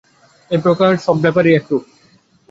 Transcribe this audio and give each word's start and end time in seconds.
এই 0.51 0.59
প্রকার 0.65 0.91
সব 1.05 1.15
ব্যাপারেই 1.23 1.55
এইরূপ। 1.55 1.83